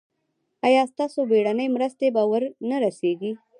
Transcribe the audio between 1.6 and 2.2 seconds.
مرسته